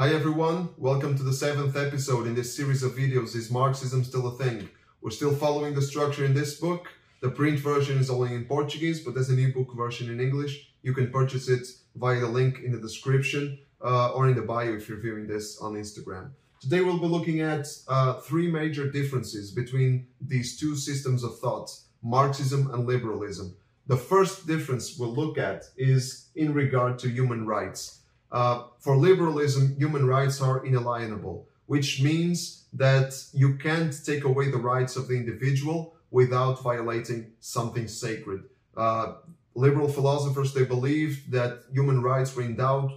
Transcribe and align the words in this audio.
Hi 0.00 0.14
everyone, 0.14 0.70
welcome 0.78 1.14
to 1.18 1.22
the 1.22 1.34
seventh 1.34 1.76
episode 1.76 2.26
in 2.26 2.34
this 2.34 2.56
series 2.56 2.82
of 2.82 2.92
videos 2.92 3.36
Is 3.36 3.50
Marxism 3.50 4.02
Still 4.02 4.28
a 4.28 4.38
Thing? 4.42 4.66
We're 5.02 5.10
still 5.10 5.34
following 5.34 5.74
the 5.74 5.82
structure 5.82 6.24
in 6.24 6.32
this 6.32 6.58
book. 6.58 6.88
The 7.20 7.28
print 7.28 7.58
version 7.58 7.98
is 7.98 8.08
only 8.08 8.34
in 8.34 8.46
Portuguese, 8.46 9.00
but 9.04 9.12
there's 9.12 9.28
an 9.28 9.38
ebook 9.38 9.76
version 9.76 10.10
in 10.10 10.18
English. 10.18 10.70
You 10.80 10.94
can 10.94 11.10
purchase 11.10 11.50
it 11.50 11.66
via 11.96 12.18
the 12.18 12.28
link 12.28 12.60
in 12.60 12.72
the 12.72 12.78
description 12.78 13.58
uh, 13.84 14.12
or 14.12 14.26
in 14.26 14.36
the 14.36 14.40
bio 14.40 14.72
if 14.72 14.88
you're 14.88 15.02
viewing 15.02 15.26
this 15.26 15.58
on 15.60 15.74
Instagram. 15.74 16.30
Today 16.62 16.80
we'll 16.80 16.98
be 16.98 17.06
looking 17.06 17.42
at 17.42 17.66
uh, 17.86 18.20
three 18.20 18.50
major 18.50 18.90
differences 18.90 19.50
between 19.50 20.06
these 20.18 20.58
two 20.58 20.76
systems 20.76 21.22
of 21.22 21.38
thought, 21.40 21.78
Marxism 22.02 22.72
and 22.72 22.86
liberalism. 22.86 23.54
The 23.86 23.98
first 23.98 24.46
difference 24.46 24.98
we'll 24.98 25.14
look 25.14 25.36
at 25.36 25.64
is 25.76 26.30
in 26.36 26.54
regard 26.54 26.98
to 27.00 27.10
human 27.10 27.44
rights. 27.46 27.99
Uh, 28.32 28.64
for 28.78 28.96
liberalism, 28.96 29.74
human 29.76 30.06
rights 30.06 30.40
are 30.40 30.64
inalienable, 30.64 31.48
which 31.66 32.00
means 32.00 32.66
that 32.72 33.12
you 33.32 33.56
can't 33.56 33.94
take 34.04 34.24
away 34.24 34.50
the 34.50 34.56
rights 34.56 34.96
of 34.96 35.08
the 35.08 35.14
individual 35.14 35.94
without 36.10 36.62
violating 36.62 37.32
something 37.40 37.88
sacred. 37.88 38.42
Uh, 38.76 39.14
liberal 39.54 39.88
philosophers, 39.88 40.54
they 40.54 40.64
believed 40.64 41.30
that 41.32 41.64
human 41.72 42.02
rights 42.02 42.34
were 42.34 42.42
endowed, 42.42 42.90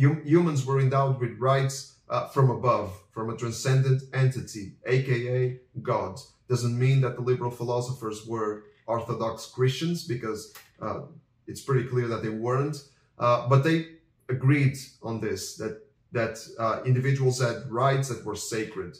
hum, 0.00 0.22
humans 0.24 0.66
were 0.66 0.80
endowed 0.80 1.20
with 1.20 1.38
rights 1.38 1.96
uh, 2.08 2.26
from 2.28 2.50
above, 2.50 2.92
from 3.12 3.30
a 3.30 3.36
transcendent 3.36 4.02
entity, 4.12 4.72
aka 4.86 5.58
God. 5.82 6.18
Doesn't 6.48 6.76
mean 6.76 7.00
that 7.02 7.14
the 7.14 7.22
liberal 7.22 7.52
philosophers 7.52 8.26
were 8.26 8.64
Orthodox 8.86 9.46
Christians, 9.46 10.04
because 10.04 10.52
uh, 10.82 11.02
it's 11.46 11.60
pretty 11.60 11.88
clear 11.88 12.08
that 12.08 12.22
they 12.24 12.28
weren't. 12.28 12.76
Uh, 13.18 13.48
but 13.48 13.62
they 13.62 13.86
agreed 14.30 14.76
on 15.02 15.20
this 15.20 15.56
that 15.56 15.82
that 16.12 16.38
uh, 16.58 16.80
individuals 16.84 17.40
had 17.40 17.70
rights 17.70 18.08
that 18.08 18.24
were 18.24 18.36
sacred. 18.36 18.98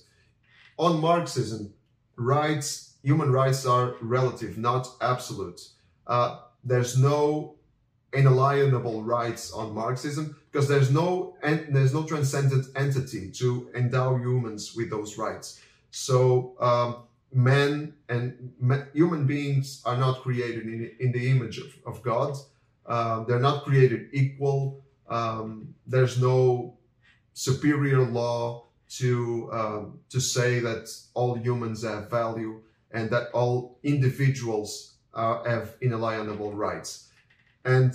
On 0.78 1.00
Marxism, 1.00 1.72
rights, 2.16 2.94
human 3.02 3.32
rights 3.32 3.66
are 3.66 3.96
relative, 4.00 4.56
not 4.56 4.86
absolute. 5.00 5.60
Uh, 6.06 6.38
there's 6.62 6.96
no 6.96 7.56
inalienable 8.12 9.02
rights 9.02 9.52
on 9.52 9.74
Marxism 9.74 10.36
because 10.50 10.68
there's 10.68 10.90
no 10.90 11.36
there's 11.42 11.94
no 11.94 12.04
transcendent 12.04 12.66
entity 12.76 13.30
to 13.30 13.70
endow 13.74 14.16
humans 14.16 14.74
with 14.76 14.90
those 14.90 15.16
rights. 15.18 15.60
So 15.90 16.54
um, 16.60 16.96
men 17.32 17.94
and 18.08 18.52
human 18.92 19.26
beings 19.26 19.82
are 19.84 19.96
not 19.96 20.22
created 20.22 20.64
in, 20.64 20.90
in 20.98 21.12
the 21.12 21.30
image 21.30 21.58
of, 21.58 21.72
of 21.86 22.02
God. 22.02 22.36
Uh, 22.86 23.24
they're 23.24 23.40
not 23.40 23.64
created 23.64 24.08
equal 24.12 24.82
um, 25.10 25.74
there's 25.86 26.20
no 26.20 26.78
superior 27.34 28.02
law 28.02 28.66
to 28.88 29.48
um, 29.52 29.98
to 30.08 30.20
say 30.20 30.60
that 30.60 30.88
all 31.14 31.34
humans 31.36 31.84
have 31.84 32.10
value 32.10 32.60
and 32.90 33.10
that 33.10 33.28
all 33.32 33.78
individuals 33.82 34.94
uh, 35.14 35.42
have 35.44 35.74
inalienable 35.80 36.52
rights. 36.54 37.08
And 37.64 37.92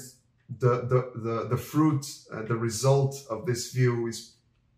the 0.59 0.81
the 0.91 1.11
the, 1.15 1.47
the 1.49 1.57
fruit, 1.57 2.05
uh, 2.31 2.43
the 2.43 2.55
result 2.55 3.15
of 3.29 3.45
this 3.45 3.71
view 3.71 4.07
is 4.07 4.35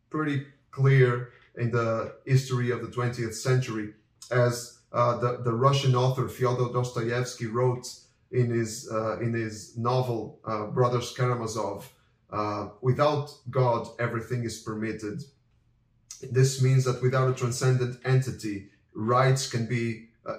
pretty 0.10 0.46
clear 0.72 1.30
in 1.58 1.72
the 1.72 2.14
history 2.26 2.72
of 2.72 2.82
the 2.82 2.88
20th 2.88 3.34
century, 3.34 3.94
as 4.32 4.80
uh, 4.94 5.18
the 5.18 5.42
the 5.44 5.54
Russian 5.54 5.96
author 5.96 6.28
Fyodor 6.28 6.72
Dostoevsky 6.72 7.48
wrote 7.48 7.88
in 8.32 8.50
his 8.50 8.90
uh, 8.92 9.20
in 9.20 9.34
his 9.34 9.78
novel 9.78 10.40
uh, 10.46 10.68
Brothers 10.68 11.14
Karamazov. 11.14 11.90
Uh, 12.30 12.70
without 12.82 13.32
God, 13.50 13.88
everything 14.00 14.44
is 14.44 14.60
permitted. 14.60 15.24
This 16.22 16.62
means 16.62 16.84
that 16.84 17.02
without 17.02 17.30
a 17.30 17.34
transcendent 17.34 18.00
entity, 18.04 18.70
rights 18.94 19.50
can 19.50 19.66
be 19.66 20.10
uh, 20.26 20.38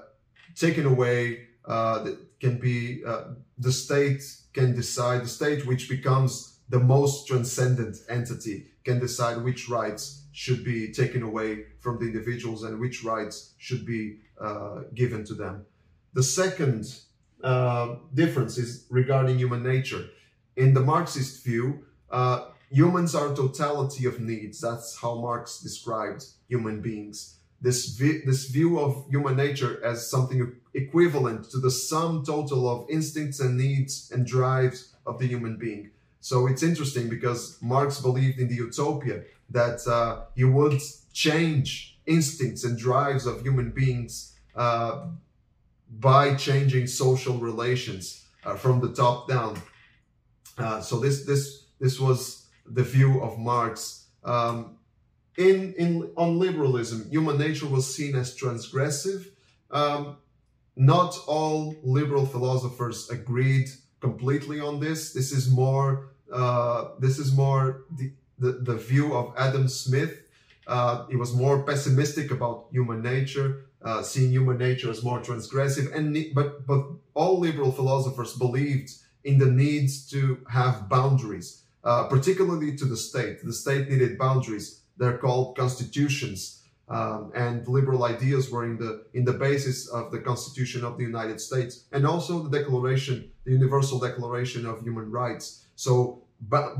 taken 0.54 0.84
away, 0.84 1.46
uh, 1.64 2.06
can 2.40 2.58
be, 2.58 3.02
uh, 3.06 3.24
the 3.56 3.72
state 3.72 4.22
can 4.52 4.74
decide, 4.74 5.22
the 5.22 5.28
state 5.28 5.66
which 5.66 5.88
becomes 5.88 6.58
the 6.68 6.78
most 6.78 7.26
transcendent 7.26 7.96
entity 8.08 8.66
can 8.84 8.98
decide 8.98 9.42
which 9.42 9.68
rights 9.68 10.24
should 10.32 10.62
be 10.64 10.92
taken 10.92 11.22
away 11.22 11.64
from 11.80 11.98
the 11.98 12.04
individuals 12.04 12.64
and 12.64 12.78
which 12.78 13.02
rights 13.02 13.54
should 13.56 13.86
be 13.86 14.18
uh, 14.40 14.80
given 14.94 15.24
to 15.24 15.34
them. 15.34 15.64
The 16.12 16.22
second 16.22 16.84
difference 18.14 18.58
is 18.58 18.84
regarding 18.90 19.38
human 19.38 19.62
nature 19.62 20.10
in 20.58 20.74
the 20.74 20.80
Marxist 20.80 21.44
view, 21.44 21.84
uh, 22.10 22.48
humans 22.70 23.14
are 23.14 23.34
totality 23.34 24.06
of 24.06 24.20
needs. 24.20 24.60
That's 24.60 24.98
how 24.98 25.14
Marx 25.16 25.60
described 25.60 26.24
human 26.48 26.80
beings. 26.80 27.36
This, 27.60 27.86
vi- 27.96 28.22
this 28.24 28.46
view 28.46 28.78
of 28.78 29.06
human 29.10 29.36
nature 29.36 29.80
as 29.84 30.08
something 30.08 30.52
equivalent 30.74 31.50
to 31.50 31.58
the 31.58 31.70
sum 31.70 32.24
total 32.24 32.68
of 32.68 32.88
instincts 32.88 33.40
and 33.40 33.56
needs 33.56 34.10
and 34.12 34.26
drives 34.26 34.94
of 35.06 35.18
the 35.18 35.26
human 35.26 35.56
being. 35.56 35.90
So 36.20 36.46
it's 36.46 36.62
interesting 36.62 37.08
because 37.08 37.58
Marx 37.60 38.00
believed 38.00 38.38
in 38.38 38.48
the 38.48 38.54
utopia 38.54 39.22
that 39.50 39.86
uh, 39.86 40.24
he 40.34 40.44
would 40.44 40.80
change 41.12 41.98
instincts 42.06 42.64
and 42.64 42.78
drives 42.78 43.26
of 43.26 43.42
human 43.42 43.70
beings 43.70 44.36
uh, 44.54 45.06
by 45.90 46.34
changing 46.34 46.86
social 46.86 47.38
relations 47.38 48.26
uh, 48.44 48.54
from 48.54 48.80
the 48.80 48.92
top 48.92 49.28
down. 49.28 49.60
Uh, 50.56 50.80
so 50.80 50.98
this 50.98 51.24
this 51.24 51.64
this 51.80 51.98
was 52.00 52.46
the 52.66 52.82
view 52.82 53.22
of 53.22 53.38
Marx. 53.38 54.06
Um, 54.24 54.78
in 55.36 55.74
in 55.74 56.10
on 56.16 56.38
liberalism, 56.38 57.08
human 57.10 57.38
nature 57.38 57.66
was 57.66 57.92
seen 57.92 58.16
as 58.16 58.36
transgressive. 58.36 59.30
Um, 59.70 60.16
not 60.76 61.18
all 61.26 61.76
liberal 61.82 62.26
philosophers 62.26 63.10
agreed 63.10 63.68
completely 64.00 64.60
on 64.60 64.80
this. 64.80 65.12
This 65.12 65.32
is 65.32 65.50
more 65.50 66.10
uh, 66.32 66.90
this 66.98 67.18
is 67.18 67.34
more 67.34 67.84
the, 67.96 68.12
the, 68.38 68.52
the 68.52 68.76
view 68.76 69.14
of 69.14 69.32
Adam 69.36 69.68
Smith. 69.68 70.22
Uh, 70.66 71.06
he 71.06 71.16
was 71.16 71.34
more 71.34 71.62
pessimistic 71.62 72.30
about 72.30 72.66
human 72.70 73.00
nature, 73.00 73.64
uh, 73.82 74.02
seeing 74.02 74.30
human 74.30 74.58
nature 74.58 74.90
as 74.90 75.02
more 75.02 75.20
transgressive. 75.20 75.94
And 75.94 76.16
but 76.34 76.66
but 76.66 76.84
all 77.14 77.38
liberal 77.38 77.72
philosophers 77.72 78.34
believed 78.34 78.90
in 79.24 79.38
the 79.38 79.46
need 79.46 79.90
to 80.10 80.38
have 80.50 80.88
boundaries, 80.88 81.62
uh, 81.88 82.04
particularly 82.06 82.76
to 82.76 82.84
the 82.84 82.98
state. 82.98 83.42
The 83.42 83.52
state 83.64 83.88
needed 83.88 84.18
boundaries. 84.18 84.82
They're 84.98 85.16
called 85.16 85.56
constitutions. 85.56 86.62
Um, 86.86 87.32
and 87.34 87.66
liberal 87.66 88.04
ideas 88.04 88.50
were 88.50 88.64
in 88.64 88.76
the 88.78 89.06
in 89.14 89.24
the 89.24 89.32
basis 89.32 89.88
of 89.88 90.10
the 90.10 90.20
Constitution 90.20 90.84
of 90.84 90.96
the 90.98 91.04
United 91.04 91.38
States, 91.40 91.84
and 91.92 92.06
also 92.06 92.42
the 92.42 92.52
Declaration, 92.58 93.30
the 93.44 93.52
Universal 93.52 93.98
Declaration 94.00 94.66
of 94.66 94.82
Human 94.82 95.10
Rights. 95.10 95.66
So 95.76 96.24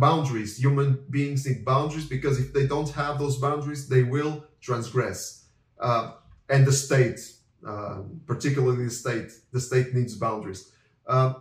boundaries, 0.06 0.58
human 0.58 0.90
beings 1.10 1.46
need 1.46 1.64
boundaries 1.64 2.06
because 2.06 2.38
if 2.38 2.52
they 2.52 2.66
don't 2.66 2.90
have 2.90 3.18
those 3.18 3.36
boundaries, 3.38 3.88
they 3.88 4.02
will 4.02 4.44
transgress. 4.60 5.46
Uh, 5.80 6.12
and 6.48 6.66
the 6.66 6.72
state, 6.86 7.20
uh, 7.66 8.00
particularly 8.26 8.84
the 8.84 8.90
state, 9.04 9.30
the 9.52 9.60
state 9.60 9.94
needs 9.94 10.14
boundaries. 10.16 10.70
Uh, 11.06 11.34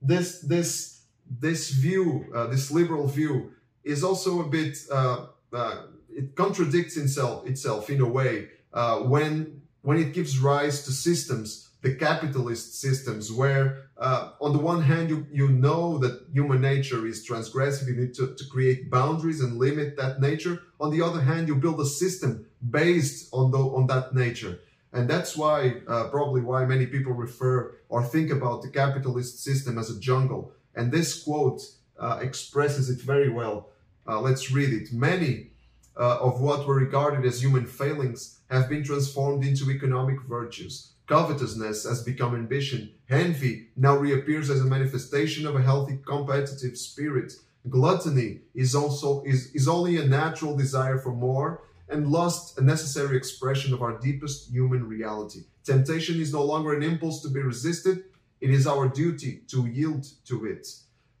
this 0.00 0.40
this 0.54 1.01
this 1.40 1.70
view, 1.70 2.26
uh, 2.34 2.46
this 2.46 2.70
liberal 2.70 3.06
view, 3.06 3.52
is 3.84 4.04
also 4.04 4.40
a 4.40 4.48
bit 4.48 4.78
uh, 4.90 5.26
uh, 5.52 5.82
it 6.08 6.36
contradicts 6.36 6.96
itself 6.96 7.46
itself 7.46 7.90
in 7.90 8.00
a 8.00 8.08
way 8.08 8.48
uh, 8.72 8.98
when 8.98 9.62
when 9.82 9.98
it 9.98 10.12
gives 10.12 10.38
rise 10.38 10.84
to 10.84 10.92
systems, 10.92 11.70
the 11.82 11.94
capitalist 11.94 12.80
systems, 12.80 13.32
where 13.32 13.88
uh, 13.98 14.30
on 14.40 14.52
the 14.52 14.58
one 14.58 14.82
hand 14.82 15.10
you 15.10 15.26
you 15.32 15.48
know 15.48 15.98
that 15.98 16.26
human 16.32 16.60
nature 16.60 17.06
is 17.06 17.26
transgressive, 17.26 17.88
you 17.88 17.96
need 17.96 18.14
to, 18.14 18.34
to 18.34 18.44
create 18.46 18.90
boundaries 18.90 19.40
and 19.40 19.58
limit 19.58 19.96
that 19.96 20.20
nature. 20.20 20.62
On 20.80 20.90
the 20.90 21.02
other 21.02 21.20
hand, 21.20 21.48
you 21.48 21.56
build 21.56 21.80
a 21.80 21.86
system 21.86 22.46
based 22.70 23.28
on 23.32 23.50
the, 23.50 23.58
on 23.58 23.86
that 23.88 24.14
nature. 24.14 24.60
And 24.92 25.08
that's 25.08 25.36
why, 25.36 25.76
uh, 25.88 26.08
probably 26.08 26.42
why 26.42 26.66
many 26.66 26.86
people 26.86 27.12
refer 27.12 27.74
or 27.88 28.04
think 28.04 28.30
about 28.30 28.62
the 28.62 28.68
capitalist 28.68 29.42
system 29.42 29.78
as 29.78 29.88
a 29.90 29.98
jungle. 29.98 30.52
And 30.74 30.90
this 30.90 31.22
quote 31.22 31.62
uh, 31.98 32.18
expresses 32.22 32.90
it 32.90 33.00
very 33.00 33.28
well. 33.28 33.70
Uh, 34.06 34.20
let's 34.20 34.50
read 34.50 34.72
it. 34.72 34.92
Many 34.92 35.50
uh, 35.96 36.18
of 36.20 36.40
what 36.40 36.66
were 36.66 36.74
regarded 36.74 37.24
as 37.24 37.42
human 37.42 37.66
failings 37.66 38.40
have 38.50 38.68
been 38.68 38.82
transformed 38.82 39.44
into 39.44 39.70
economic 39.70 40.20
virtues. 40.22 40.92
Covetousness 41.06 41.84
has 41.84 42.02
become 42.02 42.34
ambition. 42.34 42.90
Envy 43.10 43.68
now 43.76 43.96
reappears 43.96 44.50
as 44.50 44.60
a 44.60 44.64
manifestation 44.64 45.46
of 45.46 45.56
a 45.56 45.62
healthy 45.62 45.98
competitive 46.06 46.78
spirit. 46.78 47.32
Gluttony 47.68 48.40
is 48.54 48.74
also 48.74 49.22
is, 49.24 49.52
is 49.52 49.68
only 49.68 49.96
a 49.98 50.06
natural 50.06 50.56
desire 50.56 50.98
for 50.98 51.12
more 51.12 51.62
and 51.88 52.10
lust 52.10 52.58
a 52.58 52.64
necessary 52.64 53.16
expression 53.16 53.74
of 53.74 53.82
our 53.82 53.98
deepest 53.98 54.50
human 54.50 54.88
reality. 54.88 55.40
Temptation 55.64 56.20
is 56.20 56.32
no 56.32 56.42
longer 56.42 56.72
an 56.72 56.82
impulse 56.82 57.20
to 57.22 57.28
be 57.28 57.40
resisted, 57.40 58.04
it 58.42 58.50
is 58.50 58.66
our 58.66 58.88
duty 58.88 59.42
to 59.48 59.66
yield 59.66 60.04
to 60.26 60.46
it. 60.46 60.66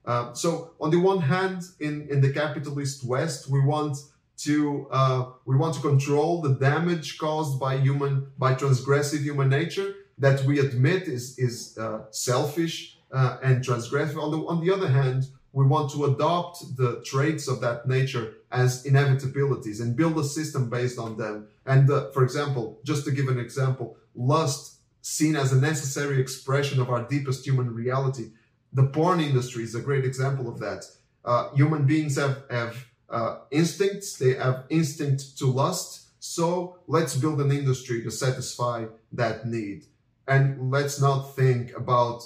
Uh, 0.04 0.32
so, 0.34 0.72
on 0.80 0.90
the 0.90 0.98
one 0.98 1.20
hand, 1.20 1.62
in, 1.78 2.08
in 2.10 2.20
the 2.20 2.32
capitalist 2.32 3.04
West, 3.04 3.48
we 3.48 3.60
want 3.60 3.96
to 4.38 4.88
uh, 4.90 5.26
we 5.44 5.56
want 5.56 5.74
to 5.74 5.80
control 5.80 6.42
the 6.42 6.54
damage 6.54 7.18
caused 7.18 7.60
by 7.60 7.76
human 7.76 8.26
by 8.38 8.54
transgressive 8.54 9.20
human 9.20 9.48
nature 9.48 9.94
that 10.18 10.44
we 10.44 10.58
admit 10.58 11.02
is 11.06 11.38
is 11.38 11.78
uh, 11.78 12.00
selfish 12.10 12.98
uh, 13.12 13.36
and 13.42 13.64
transgressive. 13.64 14.20
On 14.20 14.30
the 14.32 14.38
on 14.52 14.64
the 14.64 14.72
other 14.74 14.88
hand, 14.88 15.28
we 15.52 15.64
want 15.64 15.92
to 15.92 16.06
adopt 16.06 16.76
the 16.76 17.00
traits 17.04 17.46
of 17.46 17.60
that 17.60 17.86
nature 17.86 18.34
as 18.50 18.84
inevitabilities 18.84 19.80
and 19.80 19.96
build 19.96 20.18
a 20.18 20.24
system 20.24 20.68
based 20.68 20.98
on 20.98 21.16
them. 21.16 21.46
And 21.64 21.88
uh, 21.88 22.10
for 22.10 22.24
example, 22.24 22.80
just 22.84 23.04
to 23.04 23.12
give 23.12 23.28
an 23.28 23.38
example, 23.38 23.96
lust 24.14 24.81
seen 25.02 25.36
as 25.36 25.52
a 25.52 25.60
necessary 25.60 26.20
expression 26.20 26.80
of 26.80 26.88
our 26.88 27.02
deepest 27.02 27.44
human 27.44 27.74
reality. 27.74 28.30
The 28.72 28.84
porn 28.84 29.20
industry 29.20 29.64
is 29.64 29.74
a 29.74 29.80
great 29.80 30.04
example 30.04 30.48
of 30.48 30.58
that. 30.60 30.86
Uh, 31.24 31.50
human 31.50 31.86
beings 31.86 32.16
have 32.16 32.44
have 32.50 32.86
uh, 33.10 33.40
instincts, 33.50 34.16
they 34.16 34.34
have 34.34 34.64
instinct 34.70 35.38
to 35.38 35.46
lust. 35.46 36.08
So 36.18 36.78
let's 36.86 37.14
build 37.16 37.40
an 37.40 37.52
industry 37.52 38.02
to 38.04 38.10
satisfy 38.10 38.86
that 39.12 39.46
need. 39.46 39.84
And 40.26 40.70
let's 40.70 41.00
not 41.00 41.34
think 41.36 41.76
about, 41.76 42.22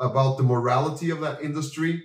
about 0.00 0.38
the 0.38 0.42
morality 0.44 1.10
of 1.10 1.20
that 1.20 1.42
industry. 1.42 2.04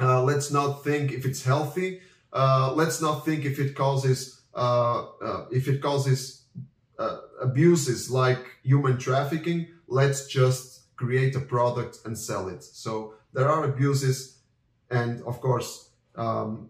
Uh, 0.00 0.22
let's 0.22 0.50
not 0.50 0.82
think 0.82 1.12
if 1.12 1.24
it's 1.24 1.44
healthy. 1.44 2.00
Uh, 2.32 2.72
let's 2.74 3.00
not 3.00 3.24
think 3.24 3.44
if 3.44 3.58
it 3.58 3.74
causes, 3.74 4.40
uh, 4.54 5.04
uh, 5.22 5.44
if 5.52 5.68
it 5.68 5.80
causes 5.80 6.42
uh, 6.98 7.18
abuses 7.40 8.10
like 8.10 8.44
human 8.62 8.98
trafficking. 8.98 9.68
Let's 9.88 10.26
just 10.26 10.94
create 10.96 11.36
a 11.36 11.40
product 11.40 11.98
and 12.04 12.16
sell 12.16 12.48
it. 12.48 12.62
So 12.62 13.14
there 13.32 13.48
are 13.48 13.64
abuses 13.64 14.36
and 14.90 15.22
of 15.22 15.40
course, 15.40 15.90
um, 16.16 16.68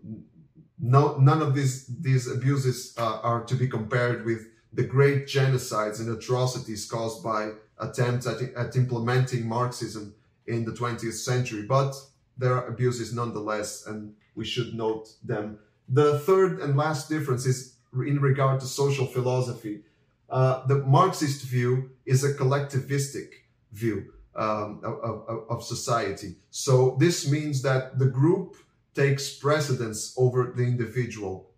no, 0.78 1.16
none 1.16 1.42
of 1.42 1.54
these 1.54 1.86
these 1.86 2.30
abuses 2.30 2.94
uh, 2.98 3.20
are 3.22 3.44
to 3.44 3.54
be 3.54 3.68
compared 3.68 4.24
with 4.24 4.48
the 4.72 4.84
great 4.84 5.26
genocides 5.26 6.00
and 6.00 6.10
atrocities 6.10 6.86
caused 6.86 7.22
by 7.22 7.52
attempts 7.78 8.26
at, 8.26 8.42
at 8.54 8.76
implementing 8.76 9.46
Marxism 9.46 10.14
in 10.46 10.64
the 10.64 10.72
20th 10.72 11.14
century. 11.14 11.62
But 11.62 11.94
there 12.36 12.54
are 12.54 12.66
abuses 12.66 13.14
nonetheless, 13.14 13.86
and 13.86 14.14
we 14.34 14.44
should 14.44 14.74
note 14.74 15.08
them. 15.24 15.58
The 15.88 16.18
third 16.20 16.60
and 16.60 16.76
last 16.76 17.08
difference 17.08 17.46
is 17.46 17.76
in 17.94 18.20
regard 18.20 18.60
to 18.60 18.66
social 18.66 19.06
philosophy. 19.06 19.82
Uh, 20.28 20.66
the 20.66 20.78
Marxist 20.78 21.44
view 21.44 21.90
is 22.04 22.24
a 22.24 22.34
collectivistic 22.34 23.28
view 23.72 24.12
um, 24.34 24.80
of, 24.82 25.28
of, 25.28 25.46
of 25.48 25.64
society. 25.64 26.36
So 26.50 26.96
this 26.98 27.30
means 27.30 27.62
that 27.62 27.98
the 27.98 28.06
group 28.06 28.56
takes 28.94 29.36
precedence 29.36 30.14
over 30.16 30.52
the 30.56 30.64
individual. 30.64 31.50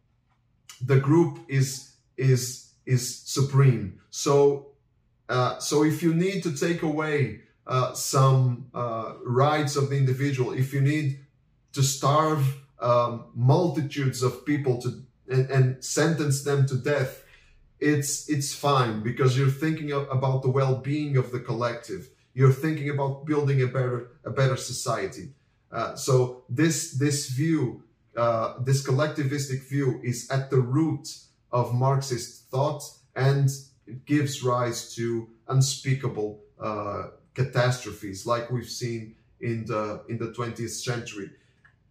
The 0.85 1.01
group 1.01 1.39
is 1.49 1.95
is 2.17 2.73
is 2.85 3.03
supreme. 3.21 4.01
So 4.11 4.69
uh, 5.29 5.59
so 5.59 5.85
if 5.85 6.03
you 6.03 6.15
need 6.15 6.43
to 6.43 6.53
take 6.53 6.83
away 6.83 7.43
uh, 7.67 7.93
some 7.93 8.67
uh, 8.75 9.15
rights 9.25 9.77
of 9.77 9.91
the 9.91 9.97
individual, 9.97 10.53
if 10.53 10.73
you 10.73 10.81
need 10.81 11.21
to 11.73 11.83
starve 11.83 12.57
um, 12.81 13.27
multitudes 13.35 14.23
of 14.23 14.45
people 14.47 14.81
to 14.83 15.03
and, 15.31 15.51
and, 15.51 15.85
sentence 15.85 16.43
them 16.43 16.67
to 16.67 16.77
death, 16.77 17.23
it's 17.81 18.29
it's 18.29 18.55
fine 18.55 19.03
because 19.03 19.39
you're 19.39 19.51
thinking 19.51 19.93
about 19.93 20.43
the 20.43 20.51
well-being 20.51 21.17
of 21.17 21.31
the 21.31 21.41
collective. 21.41 22.11
You're 22.35 22.53
thinking 22.53 22.91
about 22.91 23.27
building 23.27 23.63
a 23.63 23.67
better 23.67 24.11
a 24.25 24.31
better 24.31 24.57
society. 24.57 25.31
Uh, 25.71 25.95
so 25.95 26.45
this 26.49 26.93
this 26.93 27.29
view, 27.29 27.83
uh, 28.17 28.55
this 28.61 28.87
collectivistic 28.87 29.69
view, 29.69 30.01
is 30.03 30.29
at 30.31 30.51
the 30.51 30.61
root 30.61 31.09
of 31.53 31.75
Marxist 31.75 32.49
thought, 32.51 32.83
and 33.15 33.49
it 33.87 34.05
gives 34.07 34.43
rise 34.43 34.95
to 34.95 35.29
unspeakable 35.49 36.41
uh, 36.61 37.09
catastrophes, 37.35 38.27
like 38.27 38.51
we've 38.51 38.71
seen 38.71 39.15
in 39.41 39.65
the 39.67 40.03
in 40.09 40.19
the 40.19 40.33
20th 40.33 40.71
century. 40.71 41.31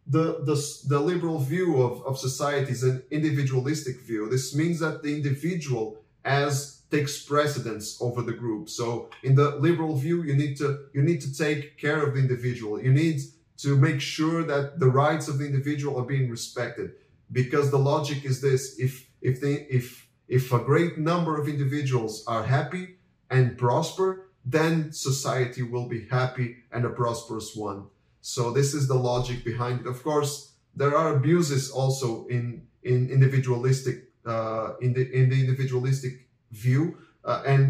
The, 0.10 0.40
the, 0.46 0.56
the 0.88 1.00
liberal 1.00 1.40
view 1.40 1.82
of, 1.82 2.06
of 2.06 2.18
society 2.18 2.72
is 2.72 2.84
an 2.84 3.04
individualistic 3.12 4.00
view. 4.02 4.30
This 4.30 4.56
means 4.56 4.80
that 4.80 5.04
the 5.04 5.14
individual 5.14 6.02
as 6.24 6.78
takes 6.90 7.24
precedence 7.24 7.98
over 8.02 8.22
the 8.22 8.34
group. 8.34 8.70
So 8.70 9.10
in 9.24 9.36
the 9.36 9.56
liberal 9.58 9.96
view, 9.96 10.24
you 10.24 10.36
need 10.36 10.58
to 10.58 10.86
you 10.94 11.02
need 11.02 11.22
to 11.22 11.34
take 11.34 11.78
care 11.78 12.02
of 12.02 12.14
the 12.14 12.20
individual. 12.20 12.82
You 12.82 12.94
need 12.94 13.20
to 13.58 13.76
make 13.76 14.00
sure 14.00 14.44
that 14.44 14.80
the 14.80 14.90
rights 14.90 15.28
of 15.28 15.40
the 15.40 15.46
individual 15.46 16.00
are 16.00 16.06
being 16.06 16.30
respected. 16.30 16.92
Because 17.32 17.72
the 17.72 17.80
logic 17.80 18.24
is 18.24 18.40
this: 18.42 18.80
if 18.80 19.10
if 19.22 19.42
they 19.42 19.68
if 19.70 20.08
if 20.28 20.54
a 20.54 20.60
great 20.60 20.98
number 20.98 21.40
of 21.40 21.48
individuals 21.48 22.24
are 22.28 22.44
happy 22.44 22.98
and 23.30 23.58
prosper, 23.58 24.30
then 24.46 24.94
society 24.94 25.64
will 25.64 25.88
be 25.88 26.08
happy 26.08 26.58
and 26.72 26.86
a 26.86 26.90
prosperous 26.90 27.56
one. 27.56 27.88
So 28.28 28.52
this 28.52 28.74
is 28.74 28.90
the 28.90 29.00
logic 29.12 29.46
behind 29.46 29.80
it. 29.82 29.88
Of 29.88 30.04
course, 30.04 30.52
there 30.76 30.94
are 30.98 31.16
abuses 31.16 31.72
also 31.72 32.28
in 32.28 32.68
in 32.84 33.10
individualistic 33.10 34.12
uh, 34.26 34.74
in 34.82 34.92
the 34.92 35.04
in 35.20 35.30
the 35.30 35.40
individualistic 35.40 36.28
view, 36.52 36.98
uh, 37.24 37.44
and 37.48 37.64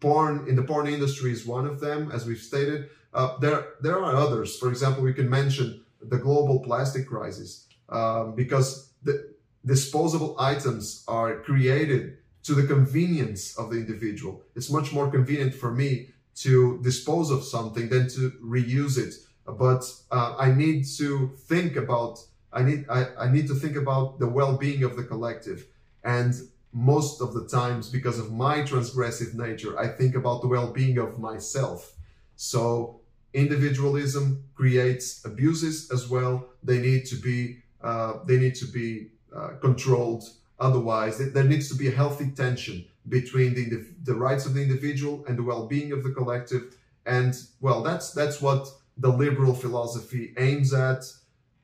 porn 0.00 0.44
in 0.48 0.54
the 0.56 0.64
porn 0.64 0.86
industry 0.86 1.32
is 1.32 1.46
one 1.46 1.66
of 1.66 1.80
them, 1.80 2.10
as 2.12 2.26
we've 2.26 2.44
stated. 2.52 2.90
Uh, 3.14 3.38
there, 3.38 3.60
there 3.80 3.98
are 4.04 4.14
others. 4.14 4.58
For 4.58 4.68
example, 4.68 5.02
we 5.02 5.14
can 5.14 5.30
mention 5.30 5.82
the 6.00 6.18
global 6.18 6.60
plastic 6.60 7.06
crisis 7.06 7.66
um, 7.88 8.34
because 8.34 8.92
the 9.02 9.32
disposable 9.64 10.36
items 10.38 11.04
are 11.08 11.40
created 11.40 12.18
to 12.42 12.52
the 12.54 12.66
convenience 12.66 13.56
of 13.56 13.70
the 13.70 13.78
individual. 13.78 14.42
It's 14.56 14.70
much 14.70 14.92
more 14.92 15.10
convenient 15.10 15.54
for 15.54 15.70
me 15.70 16.08
to 16.44 16.80
dispose 16.82 17.30
of 17.30 17.44
something 17.44 17.88
than 17.88 18.08
to 18.10 18.32
reuse 18.42 18.98
it. 18.98 19.14
But 19.58 19.84
uh, 20.10 20.34
I 20.38 20.52
need 20.52 20.84
to 20.98 21.32
think 21.36 21.76
about 21.76 22.18
I 22.52 22.62
need 22.62 22.86
I, 22.88 23.06
I 23.18 23.30
need 23.30 23.48
to 23.48 23.54
think 23.54 23.76
about 23.76 24.18
the 24.18 24.28
well-being 24.28 24.84
of 24.84 24.96
the 24.96 25.04
collective. 25.04 25.66
And 26.04 26.34
most 26.72 27.20
of 27.20 27.34
the 27.34 27.46
times, 27.46 27.88
because 27.88 28.18
of 28.18 28.32
my 28.32 28.58
transgressive 28.62 29.34
nature, 29.34 29.78
I 29.78 29.88
think 29.88 30.14
about 30.14 30.40
the 30.42 30.48
well-being 30.48 30.98
of 30.98 31.18
myself. 31.18 31.94
So 32.36 33.00
individualism 33.32 34.44
creates 34.54 35.24
abuses 35.24 35.90
as 35.90 36.08
well. 36.08 36.48
They 36.62 36.78
need 36.78 37.06
to 37.06 37.16
be 37.16 37.58
uh, 37.82 38.24
they 38.26 38.38
need 38.38 38.54
to 38.56 38.66
be 38.66 39.08
uh, 39.34 39.50
controlled. 39.60 40.24
Otherwise, 40.58 41.18
there 41.32 41.44
needs 41.44 41.68
to 41.68 41.74
be 41.74 41.88
a 41.88 41.90
healthy 41.90 42.30
tension 42.30 42.84
between 43.08 43.54
the 43.54 43.84
the 44.04 44.14
rights 44.14 44.46
of 44.46 44.54
the 44.54 44.62
individual 44.62 45.24
and 45.26 45.38
the 45.38 45.42
well-being 45.42 45.92
of 45.92 46.02
the 46.04 46.10
collective. 46.10 46.76
And 47.04 47.34
well, 47.60 47.82
that's 47.82 48.12
that's 48.12 48.40
what 48.40 48.68
the 49.02 49.12
liberal 49.24 49.54
philosophy 49.54 50.32
aims 50.38 50.72
at, 50.72 51.02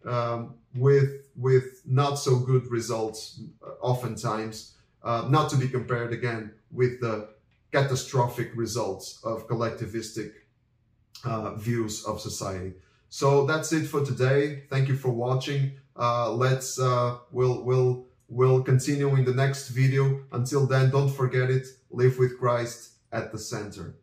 um, 0.05 0.55
with 0.75 1.11
with 1.37 1.83
not 1.87 2.15
so 2.17 2.33
good 2.51 2.65
results, 2.79 3.41
uh, 3.63 3.71
oftentimes. 3.81 4.75
Uh, 5.03 5.27
not 5.31 5.49
to 5.49 5.57
be 5.57 5.69
compared 5.69 6.13
again 6.13 6.53
with 6.73 7.01
the 7.01 7.29
catastrophic 7.71 8.51
results 8.57 9.21
of 9.23 9.47
collectivistic 9.47 10.33
uh, 11.25 11.55
views 11.55 12.05
of 12.05 12.21
society. 12.21 12.73
So 13.09 13.47
that's 13.47 13.73
it 13.73 13.87
for 13.87 14.05
today. 14.05 14.65
Thank 14.69 14.89
you 14.89 14.97
for 14.97 15.11
watching. 15.11 15.73
Uh, 15.97 16.33
let's 16.33 16.79
uh, 16.79 17.19
we'll 17.31 17.63
we'll 17.63 18.07
we'll 18.29 18.63
continue 18.63 19.15
in 19.15 19.25
the 19.25 19.35
next 19.35 19.69
video. 19.69 20.21
Until 20.33 20.67
then, 20.67 20.91
don't 20.91 21.15
forget 21.23 21.49
it. 21.49 21.67
Live 21.91 22.19
with 22.19 22.39
Christ 22.39 22.91
at 23.13 23.33
the 23.33 23.39
center. 23.39 23.95